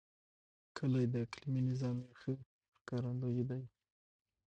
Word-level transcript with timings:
کلي 0.77 1.03
د 1.09 1.15
اقلیمي 1.25 1.61
نظام 1.69 1.95
یو 2.03 2.13
ښه 2.19 2.31
ښکارندوی 2.79 3.43
دی. 3.49 3.61